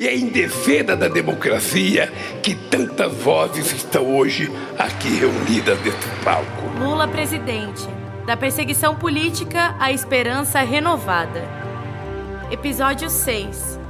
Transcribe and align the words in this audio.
E 0.00 0.06
é 0.06 0.16
em 0.16 0.28
defesa 0.28 0.94
da 0.94 1.08
democracia 1.08 2.06
que 2.40 2.54
tantas 2.54 3.12
vozes 3.14 3.72
estão 3.72 4.16
hoje 4.16 4.48
aqui 4.78 5.08
reunidas 5.08 5.76
nesse 5.80 6.08
palco. 6.22 6.68
Lula 6.78 7.08
presidente. 7.08 7.82
Da 8.24 8.36
perseguição 8.36 8.94
política 8.94 9.74
à 9.76 9.90
esperança 9.90 10.60
renovada. 10.60 11.42
Episódio 12.48 13.10
6. 13.10 13.80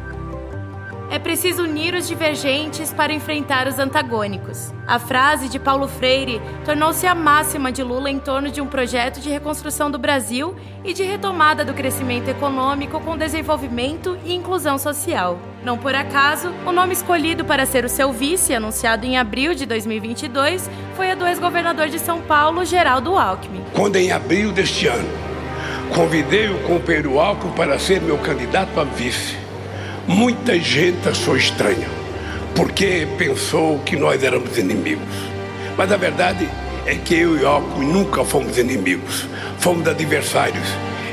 É 1.10 1.18
preciso 1.18 1.62
unir 1.62 1.94
os 1.94 2.06
divergentes 2.06 2.93
para 2.93 3.14
enfrentar 3.14 3.66
os 3.66 3.79
antagônicos. 3.79 4.75
A 4.86 4.98
frase 4.98 5.48
de 5.48 5.58
Paulo 5.58 5.88
Freire 5.88 6.38
tornou-se 6.66 7.07
a 7.07 7.14
máxima 7.14 7.72
de 7.72 7.82
Lula 7.82 8.11
em 8.11 8.18
torno 8.18 8.50
de 8.50 8.61
um 8.61 8.66
projeto 8.66 9.18
de 9.18 9.30
reconstrução 9.30 9.90
do 9.90 9.98
Brasil 9.98 10.54
e 10.84 10.93
de 10.93 11.02
retomada 11.02 11.64
do 11.64 11.72
crescimento 11.72 12.29
econômico 12.29 13.00
com 13.00 13.16
desenvolvimento 13.16 14.18
e 14.22 14.34
inclusão 14.34 14.76
social. 14.76 15.39
Não 15.64 15.79
por 15.79 15.94
acaso, 15.94 16.52
o 16.66 16.72
nome 16.72 16.93
escolhido 16.93 17.43
para 17.43 17.64
ser 17.64 17.86
o 17.86 17.88
seu 17.88 18.12
vice, 18.12 18.54
anunciado 18.54 19.06
em 19.06 19.17
abril 19.17 19.54
de 19.54 19.64
2022, 19.64 20.70
foi 20.95 21.11
a 21.11 21.14
do 21.14 21.26
ex-governador 21.26 21.89
de 21.89 21.98
São 21.98 22.20
Paulo, 22.20 22.67
Geraldo 22.67 23.17
Alckmin. 23.17 23.64
Quando 23.72 23.96
em 23.96 24.12
abril 24.12 24.53
deste 24.53 24.86
ano 24.86 25.09
convidei 25.95 26.50
o 26.50 26.59
companheiro 26.64 27.18
Alckmin 27.18 27.53
para 27.53 27.79
ser 27.79 28.03
meu 28.03 28.18
candidato 28.18 28.79
a 28.79 28.84
vice, 28.84 29.47
Muita 30.08 30.58
gente 30.58 31.07
achou 31.07 31.36
estranho, 31.36 31.86
porque 32.56 33.06
pensou 33.19 33.78
que 33.80 33.94
nós 33.94 34.22
éramos 34.22 34.56
inimigos. 34.56 35.05
Mas 35.77 35.92
a 35.92 35.98
verdade 35.98 36.48
é 36.86 36.94
que 36.94 37.14
eu 37.14 37.39
e 37.39 37.44
Alckmin 37.44 37.92
nunca 37.92 38.25
fomos 38.25 38.56
inimigos, 38.56 39.27
fomos 39.58 39.86
adversários. 39.86 40.67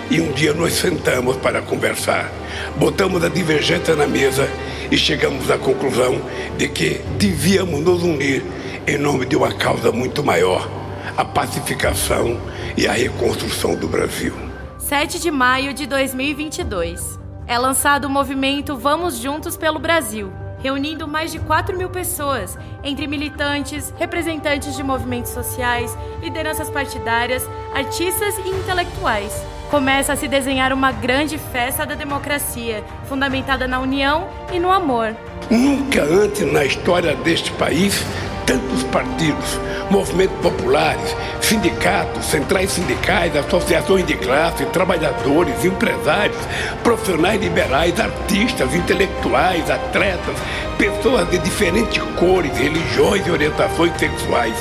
E 0.10 0.22
um 0.22 0.32
dia 0.32 0.54
nós 0.54 0.76
sentamos 0.76 1.36
para 1.36 1.62
conversar, 1.62 2.32
botamos 2.78 3.22
a 3.22 3.28
divergência 3.28 3.98
na 3.98 4.08
mesa 4.08 4.50
e 4.90 4.98
chegamos 4.98 5.52
à 5.52 5.58
conclusão 5.58 6.22
de 6.58 6.70
que 6.70 7.02
devíamos 7.18 7.82
nos 7.82 8.02
unir 8.02 8.46
em 8.88 8.98
nome 8.98 9.26
de 9.26 9.36
uma 9.36 9.54
causa 9.54 9.92
muito 9.92 10.24
maior, 10.24 10.70
a 11.18 11.26
pacificação 11.26 12.40
e 12.78 12.88
a 12.88 12.94
reconstrução 12.94 13.76
do 13.76 13.90
Brasil. 13.90 14.34
7 14.78 15.20
de 15.20 15.32
maio 15.32 15.74
de 15.74 15.86
2022 15.86 17.25
é 17.48 17.58
lançado 17.58 18.06
o 18.06 18.10
movimento 18.10 18.76
Vamos 18.76 19.18
Juntos 19.18 19.56
pelo 19.56 19.80
Brasil, 19.80 20.32
reunindo 20.60 21.08
mais 21.08 21.32
de 21.32 21.40
4 21.40 21.78
mil 21.78 21.90
pessoas, 21.90 22.58
entre 22.84 23.08
militantes, 23.08 23.94
representantes 23.98 24.76
de 24.76 24.84
movimentos 24.84 25.32
sociais, 25.32 25.96
lideranças 26.22 26.70
partidárias, 26.70 27.48
artistas 27.74 28.36
e 28.40 28.50
intelectuais. 28.50 29.46
Começa 29.70 30.14
a 30.14 30.16
se 30.16 30.28
desenhar 30.28 30.74
uma 30.74 30.92
grande 30.92 31.38
festa 31.38 31.86
da 31.86 31.96
democracia, 31.96 32.84
fundamentada 33.08 33.68
na 33.68 33.80
união 33.80 34.28
e 34.52 34.60
no 34.60 34.72
amor. 34.72 35.16
Nunca 35.50 36.04
antes 36.04 36.52
na 36.52 36.66
história 36.66 37.16
deste 37.16 37.52
país 37.54 38.04
tantos 38.46 38.84
partidos, 38.84 39.60
movimentos 39.90 40.38
populares, 40.42 41.16
sindicatos, 41.42 42.26
centrais 42.26 42.72
sindicais, 42.72 43.36
associações 43.36 44.06
de 44.06 44.16
classe, 44.16 44.66
trabalhadores, 44.66 45.64
empresários, 45.64 46.38
profissionais 46.84 47.42
liberais, 47.42 48.00
artistas, 48.00 48.74
intelectuais, 48.74 49.70
atletas, 49.70 50.36
pessoas 50.78 51.30
de 51.30 51.38
diferentes 51.40 52.02
cores, 52.18 52.58
religiões 52.58 53.26
e 53.26 53.32
orientações 53.32 53.98
sexuais 53.98 54.56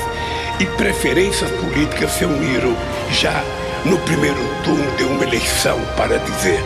e 0.59 0.65
preferências 0.65 1.51
políticas 1.51 2.11
se 2.11 2.25
uniram 2.25 2.75
já 3.11 3.43
no 3.83 3.97
primeiro 3.99 4.39
turno 4.63 4.89
de 4.97 5.03
uma 5.03 5.23
eleição 5.23 5.79
para 5.97 6.17
dizer 6.17 6.63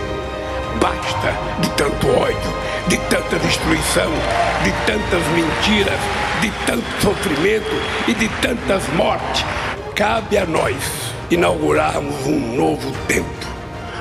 basta 0.80 1.34
de 1.60 1.70
tanto 1.72 2.08
ódio, 2.10 2.54
de 2.88 2.98
tanta 3.10 3.38
destruição, 3.40 4.12
de 4.64 4.72
tantas 4.86 5.26
mentiras, 5.34 6.00
de 6.42 6.52
tanto 6.66 6.86
sofrimento 7.02 7.76
e 8.08 8.14
de 8.14 8.28
tantas 8.42 8.88
mortes. 8.90 9.46
Cabe 9.96 10.38
a 10.38 10.46
nós 10.46 10.76
inaugurarmos 11.30 12.26
um 12.26 12.56
novo 12.56 12.92
tempo. 13.08 13.28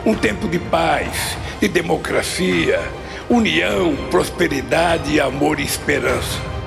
Um 0.05 0.15
tempo 0.15 0.49
de 0.49 0.59
paz, 0.59 1.37
de 1.61 1.69
democracia, 1.69 2.81
união, 3.29 3.97
prosperidade, 4.11 5.21
amor 5.21 5.59
e 5.61 5.65
esperança 5.65 6.58